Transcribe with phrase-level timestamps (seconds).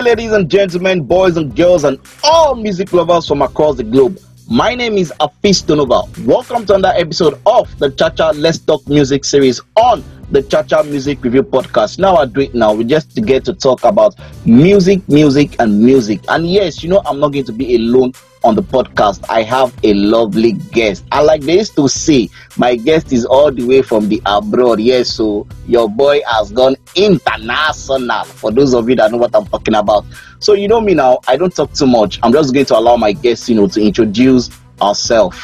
[0.00, 4.18] ladies and gentlemen, boys and girls, and all music lovers from across the globe.
[4.48, 6.08] My name is Afis Tonova.
[6.24, 11.22] Welcome to another episode of the Chacha Let's Talk Music series on the Chacha Music
[11.22, 11.98] Review Podcast.
[11.98, 12.72] Now I do it now.
[12.72, 14.14] We just get to talk about
[14.46, 16.20] music, music, and music.
[16.28, 19.24] And yes, you know, I'm not going to be alone on the podcast.
[19.28, 21.04] I have a lovely guest.
[21.12, 24.80] And like they used to say, my guest is all the way from the abroad.
[24.80, 28.24] Yes, so your boy has gone international.
[28.24, 30.04] For those of you that know what I'm talking about.
[30.38, 32.18] So you know me now, I don't talk too much.
[32.22, 35.38] I'm just going to allow my guest, you know, to introduce ourselves.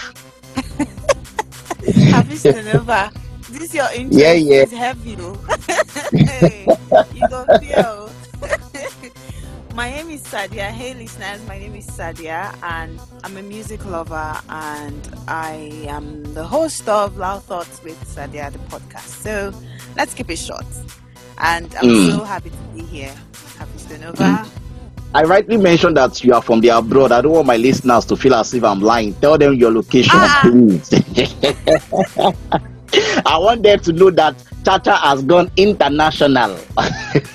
[3.49, 4.63] This your intro Yeah, yeah.
[4.65, 5.11] is heavy.
[5.11, 5.17] you
[7.31, 7.96] don't feel.
[9.77, 10.71] My name is Sadia.
[10.71, 16.45] Hey listeners, my name is Sadia and I'm a music lover and I am the
[16.45, 19.23] host of Loud Thoughts with Sadia the podcast.
[19.23, 19.53] So
[19.97, 20.65] let's keep it short.
[21.39, 22.11] And I'm Mm.
[22.17, 23.15] so happy to be here.
[23.59, 24.49] Happy Sonova.
[25.15, 27.13] I rightly mentioned that you are from the abroad.
[27.13, 29.13] I don't want my listeners to feel as if I'm lying.
[29.21, 30.41] Tell them your location, Ah.
[30.43, 30.91] please.
[33.27, 34.35] I want them to know that
[34.67, 36.51] Chacha has gone international.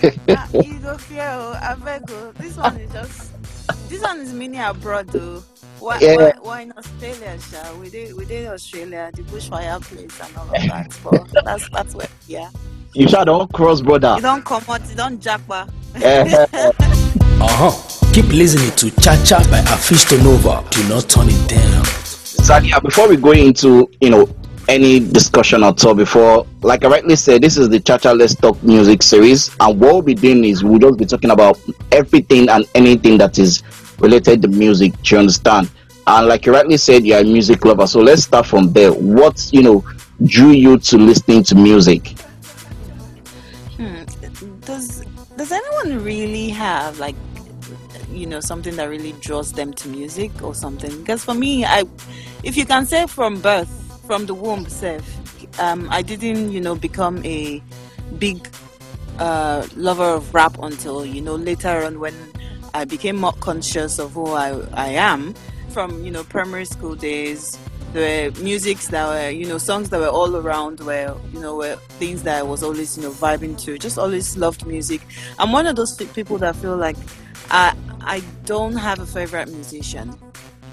[0.02, 1.22] You don't feel.
[1.22, 2.34] I beg you.
[2.38, 3.32] This one is just.
[3.88, 5.42] This one is mini abroad though.
[5.80, 6.16] Why, Yeah.
[6.18, 7.74] why, why in Australia, Sha?
[7.80, 10.98] We did, we did Australia, the bushfire place and all of that.
[11.34, 12.50] But that's that's where yeah.
[12.96, 14.16] you shall don't cross, brother.
[14.18, 15.70] You don't come out, you don't jackpa.
[16.04, 16.46] Eh,
[17.42, 18.12] Uh-huh.
[18.14, 20.68] Keep listening to Cha Cha by Afisto Nova.
[20.70, 21.86] Do not turn it down.
[21.86, 24.26] Sadia, before we go into you know
[24.72, 28.64] any discussion at all, before like I rightly said, this is the Chacha Let's Talk
[28.64, 31.60] Music series, and what we'll be doing is we'll just be talking about
[31.92, 33.64] everything and anything that is
[34.00, 34.94] related to music.
[35.02, 35.70] Do you understand?
[36.08, 38.94] And like you rightly said, you're a music lover, so let's start from there.
[38.94, 39.84] What you know
[40.24, 42.18] drew you to listening to music?
[43.76, 44.04] Hmm.
[44.62, 45.04] Does
[45.36, 47.18] does anyone really have like
[48.10, 50.98] you know something that really draws them to music or something?
[51.00, 51.84] Because for me, I
[52.44, 53.81] if you can say from birth,
[54.12, 55.08] from the womb self,
[55.58, 57.64] um, I didn't you know become a
[58.20, 58.46] big
[59.20, 62.14] uh, lover of rap until you know later on when
[62.74, 65.34] I became more conscious of who I, I am
[65.70, 67.58] from you know primary school days.
[67.94, 71.78] The musics that were you know songs that were all around were you know were
[71.98, 73.78] things that I was always you know vibing to.
[73.78, 75.00] Just always loved music.
[75.40, 76.98] I'm one of those people that feel like
[77.50, 80.14] I I don't have a favorite musician.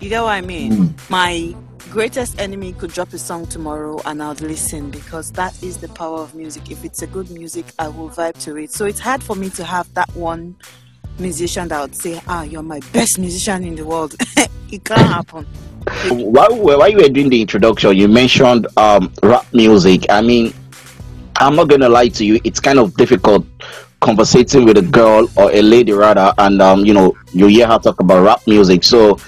[0.00, 0.96] You know what I mean?
[1.08, 1.54] My
[1.88, 6.18] greatest enemy could drop a song tomorrow and I'll listen because that is the power
[6.18, 6.70] of music.
[6.70, 8.72] If it's a good music, I will vibe to it.
[8.72, 10.56] So it's hard for me to have that one
[11.18, 14.14] musician that would say, Ah, you're my best musician in the world.
[14.70, 15.46] it can't happen.
[16.10, 20.04] while, while you were doing the introduction, you mentioned um, rap music.
[20.10, 20.52] I mean,
[21.36, 23.46] I'm not gonna lie to you; it's kind of difficult
[24.00, 27.78] conversating with a girl or a lady rather, and um, you know, you hear her
[27.78, 28.84] talk about rap music.
[28.84, 29.18] So,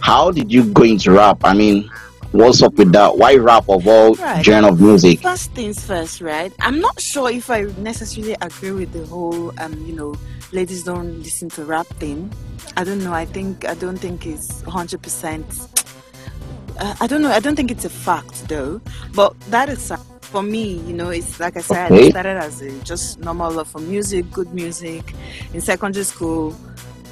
[0.00, 1.38] how did you go into rap?
[1.44, 1.90] I mean,
[2.32, 3.16] what's up with that?
[3.16, 4.44] Why rap of all Right.
[4.44, 5.20] genre of music?
[5.20, 6.52] First things first, right?
[6.60, 10.14] I'm not sure if I necessarily agree with the whole, um, you know,
[10.52, 12.32] ladies don't listen to rap thing.
[12.76, 13.12] I don't know.
[13.12, 15.02] I think I don't think it's 100.
[15.02, 15.44] percent
[16.78, 17.30] uh, I don't know.
[17.30, 18.80] I don't think it's a fact though.
[19.14, 19.92] But that is
[20.22, 20.74] for me.
[20.86, 21.92] You know, it's like I said.
[21.92, 22.06] Okay.
[22.06, 25.12] I started as a just normal love for music, good music.
[25.52, 26.56] In secondary school,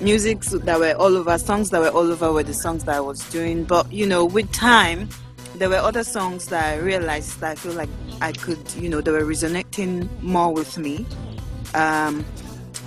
[0.01, 3.01] music that were all over, songs that were all over were the songs that I
[3.01, 3.65] was doing.
[3.65, 5.09] But you know, with time,
[5.57, 7.89] there were other songs that I realized that I feel like
[8.21, 11.05] I could, you know, they were resonating more with me.
[11.75, 12.25] Um,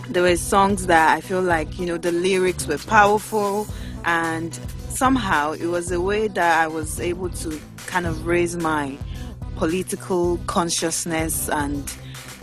[0.07, 3.67] there were songs that I feel like, you know, the lyrics were powerful
[4.05, 4.53] and
[4.89, 8.97] somehow it was a way that I was able to kind of raise my
[9.55, 11.93] political consciousness and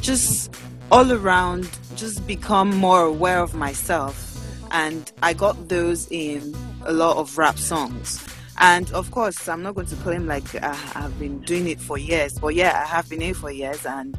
[0.01, 0.55] just
[0.91, 4.28] all around just become more aware of myself
[4.71, 8.27] and I got those in a lot of rap songs.
[8.61, 11.97] And of course, I'm not going to claim like uh, I've been doing it for
[11.97, 13.87] years, but yeah, I have been here for years.
[13.87, 14.15] And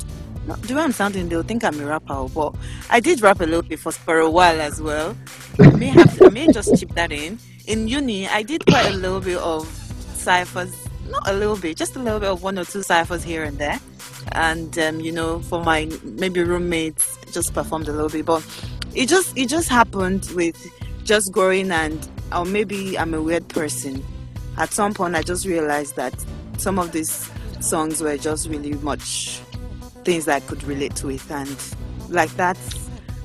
[0.62, 2.56] the way I'm sounding, they'll think I'm a rapper, but
[2.90, 5.16] I did rap a little bit for, for a while as well.
[5.60, 7.38] I may have to, I may just chip that in.
[7.68, 9.68] In uni, I did quite a little bit of
[10.14, 10.74] ciphers,
[11.10, 13.58] not a little bit, just a little bit of one or two ciphers here and
[13.58, 13.80] there.
[14.32, 18.44] And um, you know, for my maybe roommates, just performed a little bit, but
[18.96, 20.58] it just it just happened with
[21.04, 24.04] just growing and or maybe I'm a weird person.
[24.58, 26.14] At some point, I just realized that
[26.58, 27.30] some of these
[27.62, 29.40] songs were just really much
[30.04, 31.56] things that I could relate to it, and
[32.10, 32.58] like that,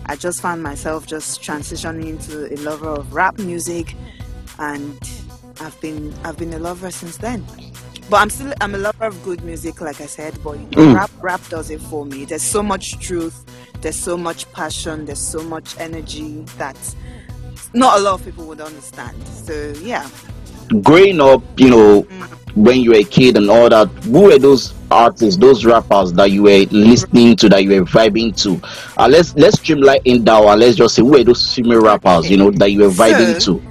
[0.07, 3.95] I just found myself just transitioning into a lover of rap music,
[4.59, 4.99] and
[5.61, 7.45] I've been I've been a lover since then.
[8.11, 10.39] But I'm still I'm a lover of good music, like I said.
[10.43, 10.95] But you know, Mm.
[10.95, 12.25] rap rap does it for me.
[12.25, 13.45] There's so much truth,
[13.81, 16.77] there's so much passion, there's so much energy that
[17.73, 19.17] not a lot of people would understand.
[19.27, 20.07] So yeah,
[20.83, 22.29] growing up, you know, Mm.
[22.57, 26.31] when you were a kid and all that, who were those artists, those rappers that
[26.31, 28.61] you were listening to, that you were vibing to?
[28.97, 32.37] Uh, let's let's streamline in down let's just say who were those female rappers, you
[32.37, 33.63] know, that you were vibing So- to?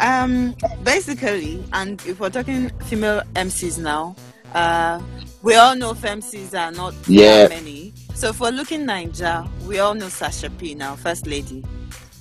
[0.00, 0.54] Um,
[0.84, 4.16] basically, and if we're talking female MCs now,
[4.54, 5.00] uh,
[5.42, 7.42] we all know MCs are not Yeah.
[7.42, 7.92] that many.
[8.14, 11.64] So if we're looking Ninja, we all know Sasha P now, First Lady.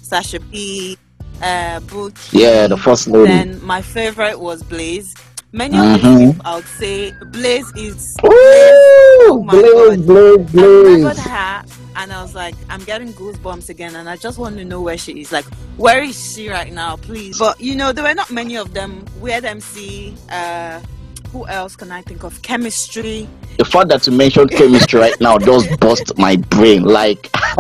[0.02, 0.98] Sasha P,
[1.42, 2.40] uh, Bookie.
[2.40, 3.28] Yeah, the first lady.
[3.28, 5.14] Then my favorite was Blaze.
[5.54, 5.94] Many of Mhm.
[6.02, 8.30] the people I would say Blaze is Woo!
[8.32, 10.06] Oh my Blaze, God.
[10.06, 11.20] Blaze, I remembered Blaze.
[11.20, 11.64] her
[11.96, 14.98] and I was like, I'm getting goosebumps again, and I just want to know where
[14.98, 15.32] she is.
[15.32, 15.46] Like,
[15.78, 17.38] where is she right now, please?
[17.38, 19.06] But you know, there were not many of them.
[19.20, 20.82] Weird MC, uh,
[21.32, 22.42] who else can I think of?
[22.42, 23.28] Chemistry.
[23.58, 26.84] The fact that you mentioned chemistry right now does bust my brain.
[26.84, 27.30] Like,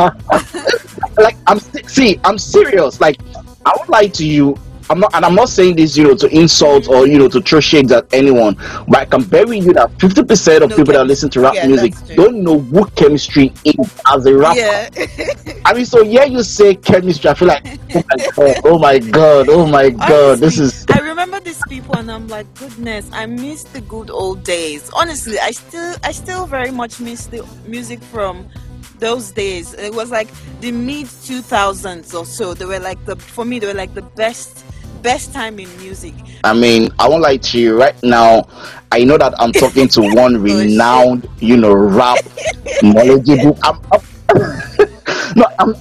[1.17, 2.99] like I'm see, I'm serious.
[2.99, 3.17] Like,
[3.65, 4.57] I would lie to you.
[4.91, 7.41] I'm not, and I'm not saying this, you know, to insult or you know to
[7.41, 8.55] throw shades at anyone.
[8.87, 11.53] But I can with you that 50 percent of No people that listen to rap
[11.55, 13.75] Yeah, music don't know what chemistry is
[14.11, 14.59] as a rapper.
[14.59, 14.89] Yeah.
[15.65, 17.29] I mean, so yeah, you say chemistry.
[17.29, 17.65] I feel like,
[17.95, 21.95] oh my god, oh my god, oh my god, this is I remember these people,
[21.95, 24.89] and I'm like, goodness, I miss the good old days.
[24.93, 28.49] Honestly, I still, I still very much miss the music from
[29.01, 29.73] those days.
[29.73, 30.29] It was like
[30.61, 32.53] the mid 2000s or so.
[32.53, 34.63] They were like the, for me, they were like the best,
[35.01, 36.13] best time in music.
[36.43, 38.43] I mean, I won't lie to you right now.
[38.91, 40.71] I know that I'm talking to one Oh, shit.
[40.71, 42.19] renowned, you know, rap
[42.83, 43.57] knowledgeable.
[43.63, 44.01] I'm, I'm-
[45.35, 45.73] no, I'm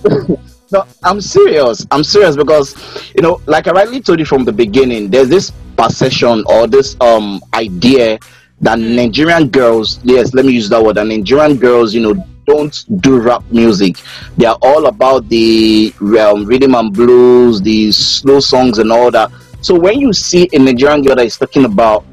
[0.73, 1.87] no, I'm serious.
[1.91, 2.75] I'm serious because
[3.15, 6.97] you know, like I rightly told you from the beginning, there's this perception or this
[7.01, 8.19] um idea
[8.61, 8.95] that Mm.
[8.95, 13.21] Nigerian girls, yes, let me use that word, that Nigerian girls, you know, don't do
[13.21, 13.95] rap music.
[14.37, 19.31] They are all about the um, rhythm and blues, the slow songs and all that.
[19.61, 22.05] So when you see a Nigerian girl that is talking about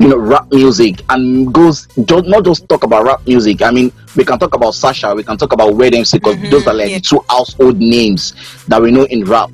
[0.00, 3.92] you know rap music and goes just not just talk about rap music i mean
[4.16, 6.74] we can talk about sasha we can talk about weird mc because Mhm, those are
[6.74, 6.98] like yeah.
[6.98, 8.34] the two household names
[8.66, 9.50] that we know in rap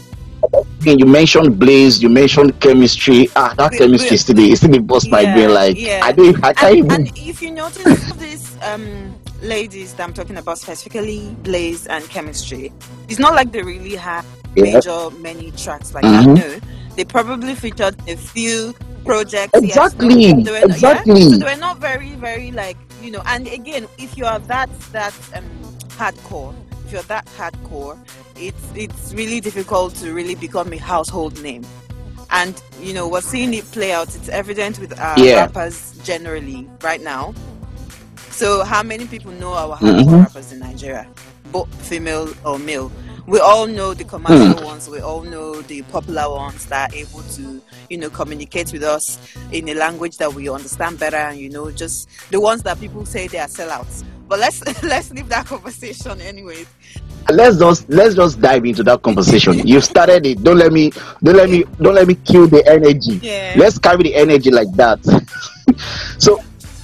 [0.81, 4.79] you mentioned blaze you mentioned chemistry ah that We- chemistry we- still dey- still dey
[4.79, 6.01] bust my Yeah, brain like yeah.
[6.03, 9.10] i don't i can't And, even and if you notice this um,
[9.43, 12.73] ladies that I'm talking about, specifically Blaze and Chemistry,
[13.09, 14.65] it's not like they really have Yeah.
[14.75, 16.37] major many tracks like Mhm.
[16.37, 16.61] that.
[16.61, 19.53] No, they probably featured a few projects.
[19.55, 21.23] yes, Exactly, they were not- yeah, exactly.
[21.31, 23.23] so they were not very, very like you know.
[23.27, 25.45] And again, if you are that that um,
[25.97, 26.53] hardcore,
[26.87, 27.97] if you're that hardcore,
[28.37, 31.65] it's it's really difficult to really become a household name.
[32.31, 34.15] And you know, we're seeing it play out.
[34.15, 35.37] It's evident with our Yeah.
[35.41, 37.35] rappers generally right now.
[38.41, 40.23] So, how many people know our hardcore Mhm.
[40.23, 41.07] rappers in Nigeria,
[41.53, 42.91] both female or male?
[43.27, 44.65] We all know the commercial Hmm.
[44.65, 44.89] ones.
[44.89, 47.61] We all know the popular ones that are able to,
[47.91, 49.19] you know, communicate with us
[49.53, 51.19] in a language that we understand better.
[51.19, 54.05] And you know, just the ones that people say they are sellouts.
[54.27, 56.67] But let's let's leave that conversation, anyways.
[57.29, 60.91] let's just let's just dive into that conversation you've started it don't let me
[61.23, 63.55] don't let me don't let me kill the energy Yeah.
[63.59, 64.99] let's carry the energy like that
[66.19, 66.41] so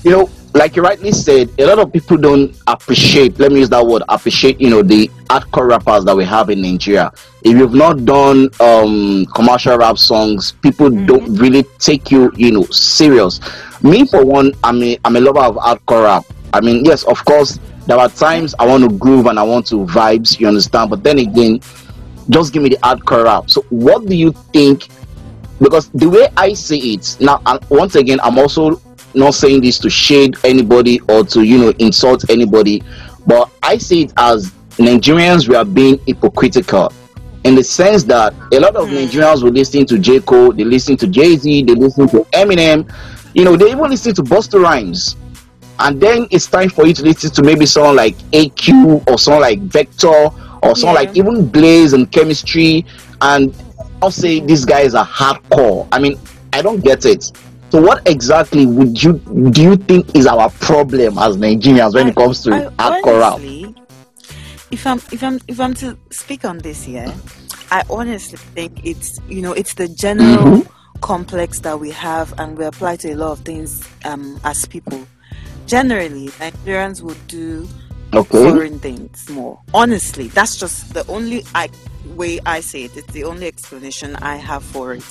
[0.06, 3.68] you know like you rightly said a lot of people don't appreciate let me use
[3.68, 7.12] that word appreciate you know the hardcore rappers that we have in nigeria.
[7.42, 12.62] If you've not done um commercial rap songs people don't really take you you know
[12.66, 13.40] serious.
[13.82, 16.24] Me for one i'm a i'm a lover of hardcore rap.
[16.54, 17.58] I mean yes of course
[17.88, 20.90] there are times i want to groove and i want to vibes you understand?
[20.90, 21.60] But then again
[22.30, 23.50] just give me the hardcore rap.
[23.50, 24.88] So what do you think?
[25.60, 28.80] Because the way I see it now, and once again, I'm also
[29.16, 32.82] not saying this to shade anybody or to you know insult anybody,
[33.26, 36.92] but I see it as Nigerians we are being hypocritical
[37.44, 38.96] in the sense that a lot of hmm.
[38.96, 42.92] Nigerians will listen to J Cole, they listen to Jay Z, they listen to Eminem,
[43.34, 45.16] you know, they even listen to Busta Rhymes.
[45.78, 49.42] And then it's time for you to listen to maybe someone like AQ or someone
[49.42, 51.08] like Vector or someone Yeah.
[51.08, 52.84] like even Blaze and Chemistry.
[53.20, 53.54] And
[54.02, 55.86] I'll say these guys are hardcore.
[55.92, 56.18] I mean,
[56.52, 57.30] I don't get it.
[57.76, 59.18] So what exactly would you
[59.50, 63.74] do you think is our problem as Nigerians when I- it comes to I honestly,
[64.70, 67.12] if I'm if I'm if I'm to speak on this here,
[67.70, 71.00] I honestly think it's you know it's the general Mm-hmm.
[71.02, 75.06] complex that we have and we apply to a lot of things um, as people.
[75.66, 77.68] Generally, Nigerians would do
[78.14, 78.52] Okay.
[78.52, 79.60] foreign things more.
[79.74, 81.68] Honestly, that's just the only I,
[82.14, 82.96] way I say it.
[82.96, 85.04] It's the only explanation I have for it.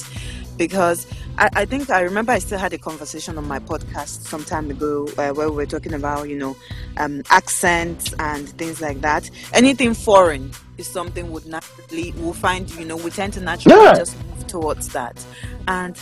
[0.58, 1.06] Because
[1.38, 4.70] I, I think I remember I still had a conversation on my podcast some time
[4.72, 6.56] ago uh, where we were talking about you know
[6.98, 9.30] um, accents and things like that.
[9.54, 13.94] Anything foreign is something would naturally we'll find you know we tend to naturally Yeah.
[13.94, 15.24] just move towards that.
[15.68, 15.98] And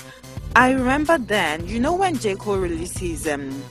[0.55, 3.63] I remember then you know when J Cole released his um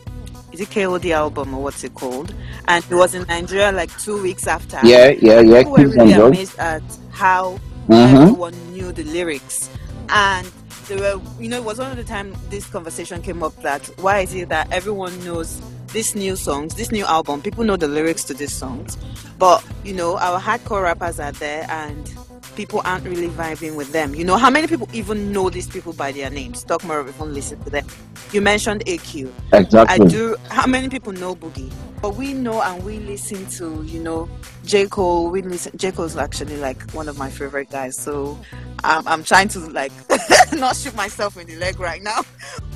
[0.53, 2.35] is it KOD album or what's it called?
[2.69, 5.59] And he was in Nigeria like two weeks after Yeah, yeah, yeah.
[5.59, 7.59] people were really amazed at how
[7.89, 8.21] Mhm.
[8.23, 9.71] everyone knew the lyrics
[10.09, 10.47] and
[10.89, 13.85] they were you know it was one of the time this conversation came up that
[14.01, 15.61] why is it that everyone knows
[15.93, 17.43] these new songs this new album?
[17.43, 18.97] People know the lyrics to these songs.
[19.39, 22.13] But you know our hardcore rappers are there and
[22.57, 25.93] people aren't really vibing with them you know how many people even know these people
[25.93, 27.87] by their names talk more of even listen to them
[28.33, 29.13] you mentioned aq
[29.53, 30.07] Exactly.
[30.07, 30.37] I do.
[30.49, 31.71] How many people know Boogey?
[32.01, 34.29] But we know and we listen to, you know,
[34.65, 35.31] J Cole.
[35.31, 35.73] We listen.
[35.77, 37.97] J Cole's actually like one of my favorite guys.
[37.97, 38.39] So
[38.83, 39.93] I'm, I'm trying to like
[40.53, 42.23] not shoot myself in the leg right now.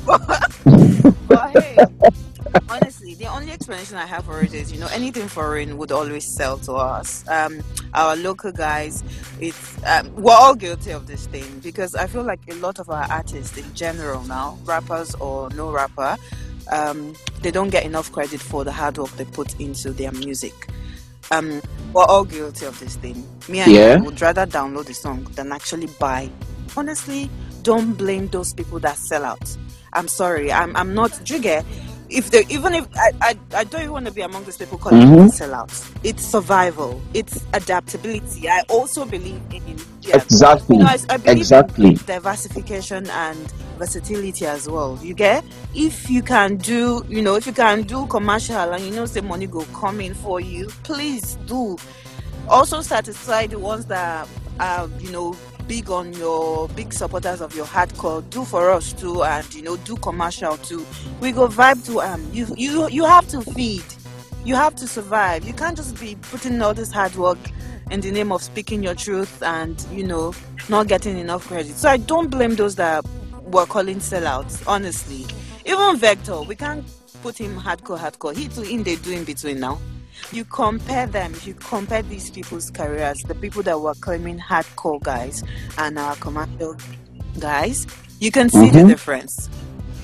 [0.06, 0.52] But,
[1.26, 1.76] but hey,
[2.68, 6.24] honestly, the only explanation I have for it is, you know, anything foreign would always
[6.24, 7.24] sell to us.
[7.28, 7.62] Um,
[7.94, 9.02] our local guys,
[9.40, 12.90] it's um, we're all guilty of this thing because I feel like a lot of
[12.90, 16.16] our artists in general now, rappers or no rapper,
[16.72, 20.54] um, they don't get enough credit for the hard work they put into their music.
[21.30, 21.60] Um,
[21.92, 23.26] we're all guilty of this thing.
[23.48, 23.96] Me and Yeah.
[23.98, 26.30] you would rather download the song than actually buy.
[26.76, 27.28] Honestly,
[27.62, 29.56] don't blame those people that sell out.
[29.92, 30.52] I'm sorry.
[30.52, 31.18] I'm, I'm not.
[31.24, 31.64] Get?
[32.08, 34.78] If they even if I, I, I don't even want to be among those people
[34.78, 35.28] calling Mhm.
[35.30, 35.90] sellouts.
[36.04, 37.00] It's survival.
[37.14, 38.48] It's adaptability.
[38.48, 40.76] I also believe in yeah, Exactly.
[40.76, 41.94] you know, I, I believe Exactly.
[42.06, 44.98] diversification and versatility as well.
[45.02, 45.44] You get?
[45.74, 49.20] If you can do, you know, if you can do commercial and you know, say
[49.20, 51.76] money go come in for you, please do.
[52.48, 54.28] Also satisfy the ones that
[54.60, 55.36] are, you know,
[55.68, 58.28] big on your big supporters of your hardcore.
[58.30, 60.84] Do for us too, and you know, do commercial too.
[61.20, 62.28] We go vibe to um.
[62.32, 63.84] You you you have to feed.
[64.44, 65.44] You have to survive.
[65.44, 67.38] You can't just be putting all this hard work
[67.90, 70.34] in the name of speaking your truth and you know
[70.68, 71.74] not getting enough credit.
[71.76, 73.04] So I don't blame those that
[73.42, 74.62] were calling sellouts.
[74.66, 75.26] Honestly,
[75.64, 76.84] even Vector, we can't
[77.22, 78.34] put him hardcore, hardcore.
[78.36, 79.80] He too in they do in between now.
[80.32, 81.32] You compare them.
[81.34, 85.42] If you compare these people's careers, the people that were claiming hardcore guys
[85.78, 86.76] and our commercial
[87.38, 87.86] guys,
[88.20, 88.88] you can see the Mhm.
[88.88, 89.48] difference.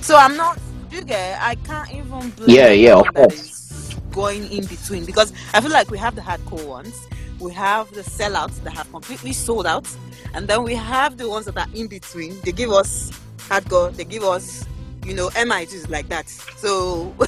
[0.00, 0.58] So I'm not.
[0.90, 1.40] You get?
[1.42, 3.96] I can't even blame Yeah, yeah, of that course.
[4.12, 7.08] going in between because I feel like we have the hardcore ones,
[7.40, 9.88] we have the sellouts that have completely sold out,
[10.34, 12.40] and then we have the ones that are in between.
[12.42, 13.10] They give us
[13.48, 14.64] hardcore, they give us,
[15.04, 16.28] you know, MIT is like that.
[16.28, 17.14] So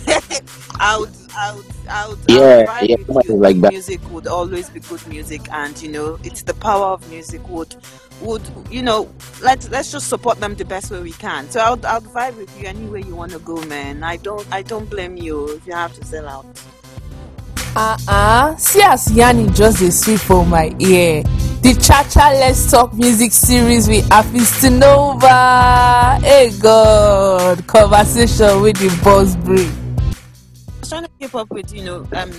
[0.80, 3.36] I would, I would, I would, Yeah, would vibe yeah, with you.
[3.36, 3.72] like that.
[3.72, 7.74] Music would always be good music, and you know, it's the power of music would
[8.20, 9.12] would you know
[9.42, 12.56] let's let's just support them the best way we can so i'll, I'll vibe with
[12.60, 15.72] you anywhere you want to go man i don't i don't blame you if you
[15.72, 16.46] have to sell out
[17.76, 18.54] Uh-uh.
[18.56, 21.24] See as Yanni just a sweet for my ear.
[21.64, 26.20] The Cha-Cha Let's Talk music series with Afistinova.
[26.20, 29.72] Hey God, conversation with the boss brain.
[29.98, 32.30] I was trying to keep up with you know um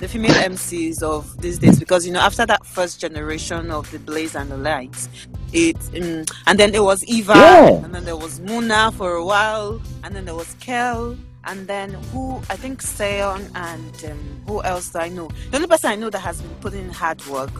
[0.00, 3.98] the female MCs of these days because you know after that first generation of the
[3.98, 5.10] Blaze and the Lights,
[5.52, 7.84] it um, and then there was Eva, Yeah.
[7.84, 11.92] and then there was Muna for a while, and then there was Kel, and then
[12.14, 15.28] who I think Seon and um, who else do I know?
[15.50, 17.50] The only person I know that has been putting in hard work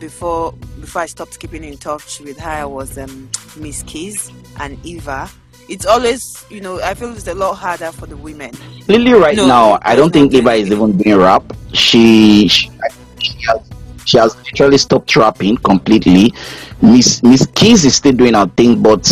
[0.00, 5.28] before before I stopped keeping in touch with her was um, Miss Keys and Eva.
[5.68, 8.52] It's always, you know, I feel it's a lot harder for the women.
[8.88, 11.42] Lily right No, now, I don't think Eva is even doing rap.
[11.74, 12.70] She she,
[13.18, 13.70] she has
[14.06, 16.32] she has literally stopped rapping completely.
[16.80, 19.06] Miss Miss Keys is still doing her thing, but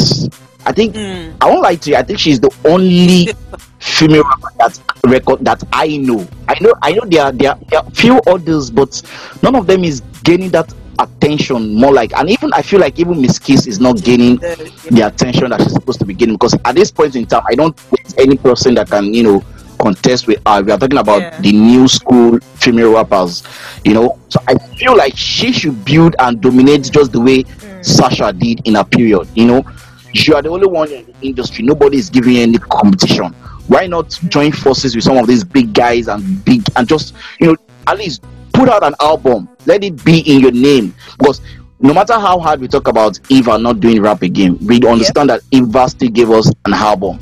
[0.65, 1.37] I think Mm.
[1.41, 1.97] I won't lie to you.
[1.97, 3.29] I think she's the only
[3.79, 6.27] female rapper that record that I know.
[6.49, 9.01] I know I know there are there are, there are few others, but
[9.43, 13.21] none of them is gaining that attention more like and even I feel like even
[13.21, 16.75] Miss Kiss is not gaining The- attention that she's supposed to be getting because at
[16.75, 19.45] this point in time I don't think any person that can, you know,
[19.79, 20.63] contest with her.
[20.63, 21.39] We are talking about Yeah.
[21.41, 23.43] the new school female rappers,
[23.85, 24.19] you know.
[24.31, 27.85] So I feel like she should build and dominate just the way mm.
[27.85, 29.67] Sasha did in a period, you know.
[30.15, 33.35] You are the only one in the industry, nobody is giving any competition.
[33.69, 37.49] Why not join forces with some of these big guys and big and just you
[37.49, 37.57] know
[37.87, 41.41] at least put out an album, let it be in your name because
[41.79, 45.43] no matter how hard we talk about Eva not doing rap again, we understand that
[45.51, 47.19] Eva still gave us an album.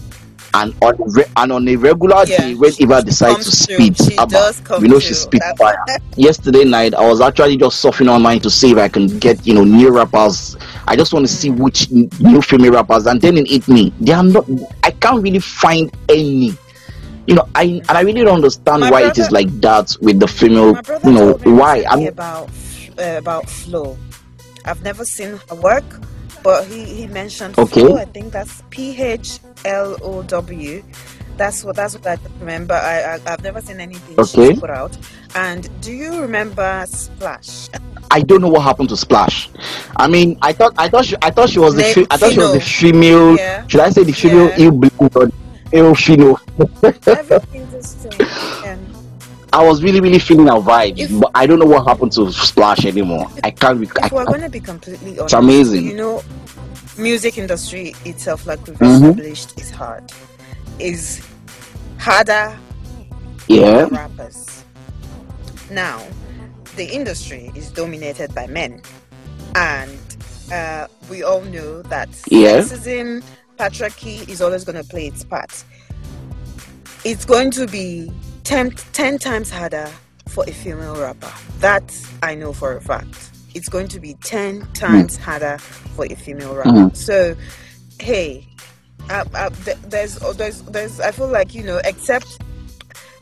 [0.55, 3.87] And on a re- and on a regular Yeah, day when Eva decides to through.
[3.87, 5.77] spit She about, does come you know she That's- fire.
[6.17, 9.55] Yesterday night, I was actually just surfing online to see if I can get you
[9.55, 10.57] know new rappers.
[10.87, 13.93] I just want to see which new female rappers, and then it hit me.
[14.01, 14.47] They are not.
[14.85, 16.55] I can't really find any.
[17.27, 20.21] You know, I and I really don't understand My why it is like that with
[20.21, 20.77] the female.
[21.05, 21.85] You know why?
[21.89, 22.49] I mean, about
[22.99, 23.97] uh, about Phlow.
[24.67, 25.85] I've never seen her work,
[26.45, 27.81] but he, he mentioned Okay.
[27.81, 27.97] Phlow.
[27.97, 30.85] I think that's P H L O W.
[31.37, 32.75] That's what that's what I remember.
[32.75, 34.51] I, I I've never seen anything Okay.
[34.51, 34.97] she's put out.
[35.35, 37.69] And do you remember Splash?
[38.13, 39.49] I don't know what happened to Splash.
[39.97, 42.39] I mean, I thought I thought she, I thought she was the I thought she
[42.39, 43.37] was the female.
[43.37, 43.67] Yeah.
[43.67, 44.69] Should I say the female Yeah.
[44.71, 45.25] ill
[45.73, 46.39] ill fino?
[46.85, 48.21] Everything just changed.
[48.64, 48.64] And
[49.55, 52.33] I was really really feeling her vibe, If- but I don't know what happened to
[52.33, 53.29] Splash anymore.
[53.45, 53.79] I can't.
[53.79, 55.87] Rec- I, we're going to be completely honest, It's amazing.
[55.87, 56.23] You know,
[56.99, 59.11] music industry itself, like we've Mhm.
[59.11, 60.13] established, is hard.
[60.81, 61.21] Is
[61.99, 62.57] harder
[63.47, 63.87] yeah.
[63.93, 64.65] rappers.
[65.71, 66.03] Now,
[66.75, 68.83] the industry is dominated by men,
[69.55, 69.99] and
[70.53, 72.59] uh, we all know that Yeah.
[72.61, 73.23] sexism,
[73.57, 75.63] patriarchy is always going to play its part.
[77.05, 78.11] It's going to be
[78.45, 79.91] 10, 10 times harder
[80.29, 81.33] for a female rapper.
[81.61, 81.83] That
[82.23, 83.31] I know for a fact.
[83.55, 86.71] It's going to be 10 times harder for a female rapper.
[86.71, 86.97] Mhm.
[86.97, 87.37] So,
[88.01, 88.47] hey,
[89.11, 92.39] uh, th- there's, oh, there's, there's, I feel like, you know, except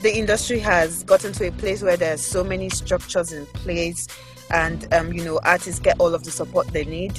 [0.00, 4.08] the industry has gotten to a place where there's so many structures in place
[4.50, 7.16] and um, you know artists get all of the support they need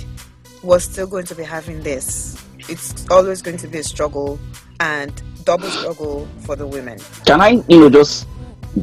[0.64, 2.38] we're still going to be having this
[2.70, 4.38] it's always going to be a struggle
[4.82, 8.28] and double struggle for the women Can I, you know, just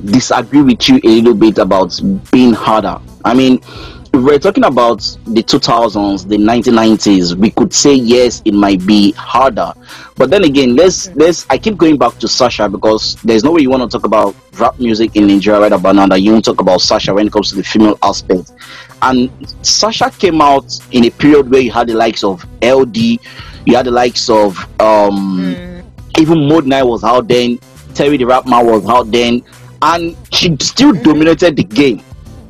[0.05, 1.99] disagree with you a little bit about
[2.31, 3.01] being harder?
[3.25, 3.61] I mean,
[4.13, 9.13] if we're talking about the 2000s, the 1990s, we could say yes, it might be
[9.13, 9.73] harder.
[10.17, 11.47] But then again, let's let's.
[11.49, 14.35] I keep going back to Sasha because there's no way you want to talk about
[14.55, 17.33] rap music in Nigeria right about now that you won't talk about Sasha when it
[17.33, 18.53] comes to the female aspect.
[19.03, 19.31] And
[19.63, 23.87] Sasha came out in a period where you had the likes of LD, you had
[23.87, 25.70] the likes of um
[26.21, 27.59] even Modenine was out then,
[27.95, 29.43] Terry the Rap Man was out then,
[29.83, 32.03] and she still dominated the game.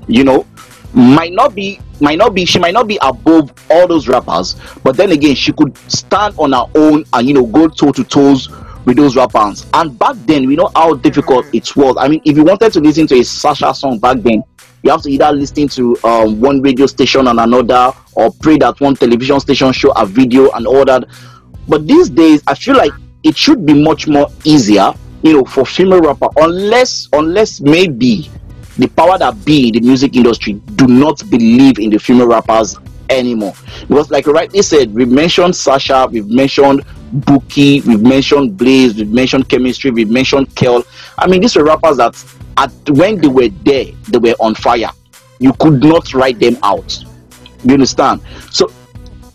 [0.09, 0.47] You know,
[0.93, 4.97] might not be, might not be, she might not be above all those rappers, but
[4.97, 8.49] then again, she could stand on her own and you know go toe to toes
[8.85, 9.67] with those rappers.
[9.75, 11.97] And back then, we know how difficult it was.
[11.99, 14.43] I mean, if you wanted to listen to a Sasha song back then,
[14.83, 18.81] you have to either listen to um, one radio station and another, or pray that
[18.81, 21.05] one television station show a video and all that.
[21.69, 25.67] But these days, I feel like it should be much more easier, you know, for
[25.67, 28.31] female rapper, unless unless maybe
[28.79, 32.79] the power that be in the music industry do not believe in the female rappers
[33.11, 33.53] anymore.
[33.89, 39.11] Because, like you rightly said, we've mentioned Sasha, we've mentioned Bookie, we've mentioned Blaze, we've
[39.11, 40.85] mentioned Chemistry, we've mentioned Kel.
[41.19, 42.25] I mean, these were rappers that,
[42.57, 44.91] at when they were there, they were on fire.
[45.39, 47.05] You could not write them out.
[47.65, 48.23] You understand?
[48.51, 48.73] So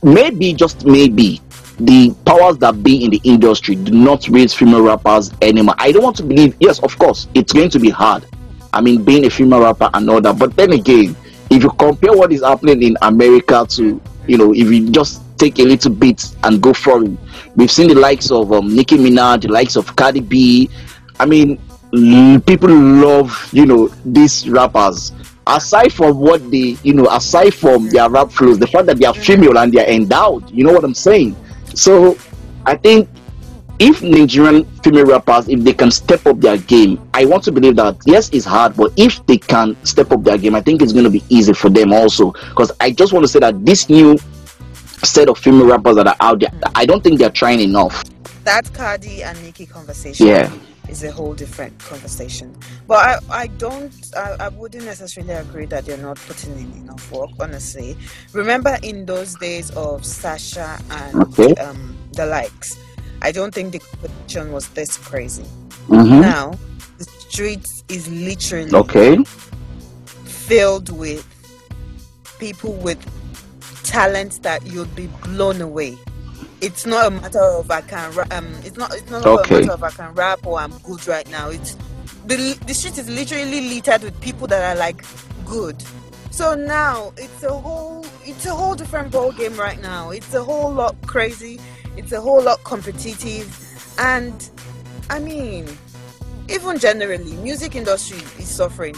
[0.01, 1.41] maybe just maybe
[1.79, 5.75] the powers that be in the industry do not raise female rappers anymore.
[5.77, 8.25] I don't want to believe, yes, of course, it's going to be hard.
[8.73, 10.37] I mean, being a female rapper and all that.
[10.37, 11.15] But then again,
[11.49, 15.59] if you compare what is happening in America to, you know, if you just take
[15.59, 17.17] a little bit and go foreign,
[17.55, 20.69] we've seen the likes of um, Nicki Minaj, the likes of Cardi B.
[21.19, 21.57] I mean,
[22.41, 25.13] people love, you know, these rappers.
[25.47, 29.05] Aside from what they, you know, aside from their rap flows, the fact that they
[29.05, 31.35] are female and they are endowed, you know what I'm saying?
[31.75, 32.17] So,
[32.65, 33.07] I think
[33.79, 37.75] if Nigerian female rappers, if they can step up their game, I want to believe
[37.75, 40.93] that yes, it's hard, but if they can step up their game, I think it's
[40.93, 42.31] going to be easy for them also.
[42.31, 44.17] Because I just want to say that this new
[45.03, 48.03] set of female rappers that are out there, I don't think they're trying enough.
[48.45, 50.51] that cardi and nikki conversation Yeah.
[50.89, 52.55] Is a whole different conversation
[52.87, 57.09] but i i don't I, I wouldn't necessarily agree that they're not putting in enough
[57.11, 57.97] work honestly
[58.33, 61.53] remember in those days of sasha and Okay.
[61.57, 62.79] um the likes
[63.21, 65.51] i don't think the competition was this crazy
[65.87, 66.59] hmm now
[66.97, 69.17] the streets is literally Okay.
[70.25, 71.25] filled with
[72.39, 72.99] people with
[73.83, 76.03] talents that you'd be blown away.
[76.65, 78.47] It's not a matter of I can um.
[78.63, 78.91] It's not.
[78.95, 79.57] It's not Okay.
[79.57, 81.49] a matter of I can rap or I'm good right now.
[81.51, 81.77] It's
[82.25, 85.05] the the street is literally littered with people that are like
[85.45, 85.75] good.
[86.31, 90.09] So now it's a whole it's a whole different ball game right now.
[90.09, 91.59] It's a whole lot crazy.
[91.97, 93.47] It's a whole lot competitive,
[93.99, 94.33] and
[95.11, 95.67] I mean,
[96.49, 98.95] even generally, music industry is suffering.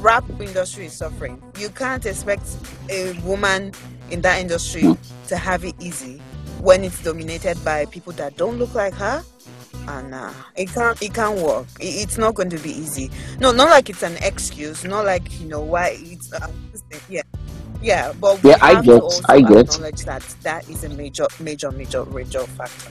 [0.00, 1.42] Rap industry is suffering.
[1.58, 2.44] You can't expect
[2.90, 3.72] a woman
[4.10, 4.94] in that industry
[5.28, 6.20] to have it easy
[6.60, 9.22] when it's dominated by people that don't look like her.
[9.88, 10.32] uh, nah.
[10.56, 11.00] It can't.
[11.02, 11.66] It can't work.
[11.80, 13.10] It, it's not going to be easy.
[13.40, 14.84] No, not like it's an excuse.
[14.84, 16.32] Not like you know why it's.
[16.32, 16.48] Uh,
[17.08, 17.22] yeah,
[17.82, 18.12] yeah.
[18.20, 19.74] But Yeah, I get, I get.
[19.74, 22.90] acknowledge that that is a major, major, major, major factor.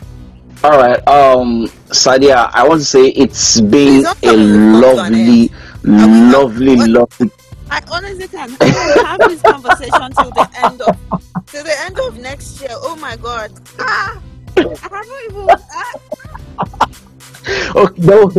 [0.63, 4.82] All right, um, Sadia, I want to say it's been don't a tell me we've
[4.82, 5.51] come to an lovely,
[5.84, 7.30] lovely, lovely.
[7.69, 10.97] I honestly can have this conversation till the end of
[11.48, 12.72] till the end of next year.
[12.74, 13.52] Oh my god!
[13.80, 14.22] Ah,
[14.58, 15.48] I haven't even.
[15.74, 15.94] Ah,
[17.76, 18.34] Okay, don't,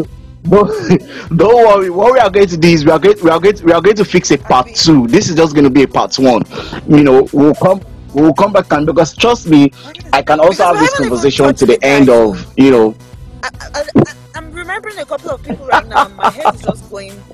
[0.49, 1.01] don't,
[1.37, 1.91] don't worry.
[1.91, 3.73] What we are going to do is we are going, we are going, to, we
[3.73, 5.07] are going to fix a part two.
[5.09, 6.43] This is just going to be a part one.
[6.89, 7.81] You know, we'll come,
[8.15, 9.73] we'll come back and because trust me,
[10.13, 12.97] I can also Because have this conversation to the end of, you know,
[13.43, 13.51] I,
[14.35, 16.07] I'm remembering a couple of people right now.
[16.07, 17.25] and My head is just going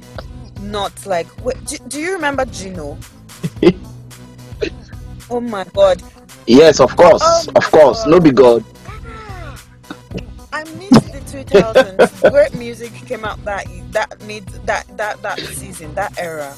[0.60, 1.06] nuts.
[1.06, 2.98] Like, wait, do, do you remember Gino?
[5.30, 6.02] Oh my god!
[6.46, 8.24] yes, of course, Oh of course, no God.
[8.24, 8.64] be God.
[10.52, 12.30] I missed the 2000s.
[12.32, 16.54] Great music came out that that made that that that season, that era.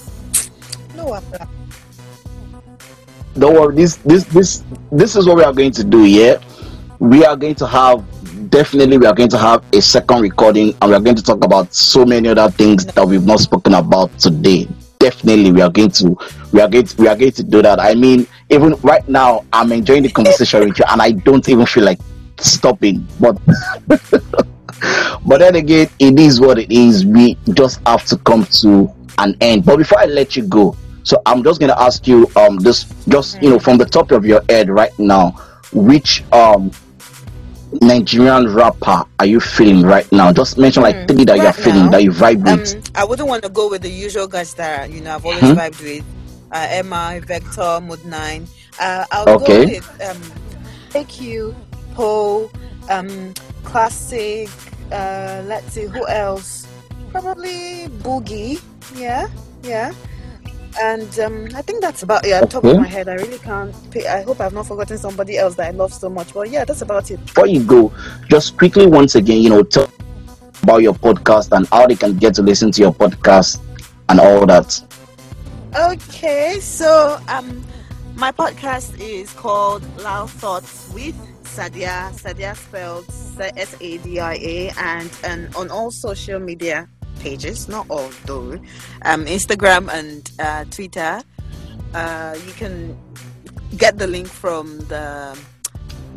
[0.94, 1.48] No, Abla.
[3.38, 3.74] Don't worry.
[3.74, 6.04] This, this, this, this is what we are going to do.
[6.06, 6.40] Yeah,
[6.98, 8.04] we are going to have
[8.50, 11.44] definitely we are going to have a second recording and we are going to talk
[11.44, 15.90] about so many other things that we've not spoken about today definitely we are going
[15.90, 16.16] to
[16.52, 17.80] we are going to we are going to do that.
[17.80, 21.66] I mean even right now i'm enjoying the conversation with you and i don't even
[21.66, 21.98] feel like
[22.38, 23.36] stopping but
[23.88, 27.04] but then again it is what it is.
[27.04, 29.64] We just have to come to an end.
[29.64, 33.40] But before i let you go so i'm just to ask you um this just
[33.40, 35.30] you know from the top of your head right now
[35.72, 36.70] which um
[37.82, 40.32] Nigerian rapper are you feeling right now?
[40.32, 42.74] Just mention like Hmm, three that you're feeling now, that you vibe with.
[42.74, 45.50] Um, I wouldn't want to go with the usual guys that you know I've always
[45.50, 45.52] Mhm.
[45.52, 46.04] vibed with.
[46.52, 48.48] Uh, Emma, Vector, Modenine.
[48.78, 49.32] Uh, I'll Okay.
[49.32, 50.34] go with um,
[50.94, 51.56] AQ,
[51.92, 52.50] Poe,
[52.88, 54.52] um, Classic.
[54.92, 56.68] Uh, let's see who else.
[57.12, 58.62] Probably Boogey.
[58.88, 59.26] Yeah,
[59.62, 59.92] yeah.
[60.80, 62.32] And um, I think that's about it.
[62.32, 63.74] On top of my head, I really can't.
[63.90, 66.34] Pick, I hope I've not forgotten somebody else that I love so much.
[66.34, 67.24] But yeah, that's about it.
[67.24, 67.92] Before you go,
[68.28, 69.90] just quickly once again, you know, tell
[70.62, 73.60] about your podcast and how they can get to listen to your podcast
[74.08, 74.82] and all that.
[75.78, 77.64] Okay, so um,
[78.14, 82.10] my podcast is called Loud Thoughts with Sadia.
[82.12, 83.06] Sadia spelled
[83.38, 86.88] S A D I A, and and on all social media
[87.20, 88.52] pages, not all though,
[89.02, 91.22] um, Instagram and uh, Twitter.
[91.94, 92.96] Uh, you can
[93.76, 95.38] get the link from the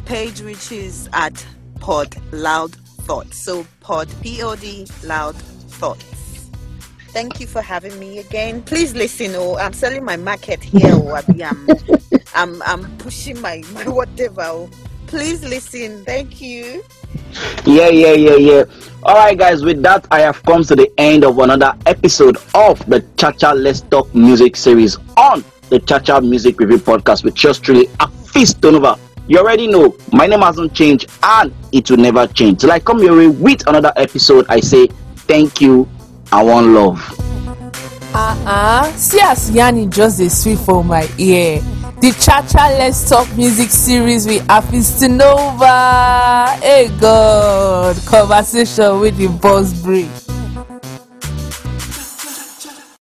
[0.05, 1.45] page, which is at
[1.79, 3.37] Pod Loud Thoughts.
[3.37, 6.03] So Pod P O D Loud Thoughts.
[7.09, 8.61] Thank you for having me again.
[8.61, 9.33] Please listen.
[9.35, 10.93] Oh, I'm selling my market here.
[10.93, 11.15] Oh.
[11.15, 11.67] I'm,
[12.35, 14.43] I'm, I'm pushing my, my whatever.
[14.43, 14.69] Oh.
[15.09, 16.05] Please listen.
[16.05, 16.83] Thank you.
[17.65, 18.63] Yeah, yeah, yeah, yeah.
[19.03, 22.85] All right, guys, with that, I have come to the end of another episode of
[22.87, 27.87] the Chacha Let's Talk Music series on the Chacha Music Review Podcast with yours truly,
[27.99, 28.99] Afis Donova.
[29.27, 32.61] You already know my name hasn't changed and it will never change.
[32.61, 34.87] Till I come your way with another episode, I say
[35.27, 35.87] thank you
[36.31, 36.99] and one love.
[38.13, 38.83] Uh-uh.
[38.93, 41.61] See as Yanni just a sweet for my ear.
[42.01, 45.67] The Cha-Cha Let's Talk Music series with Afistinova.
[46.61, 50.07] Hey God, conversation with the boss break.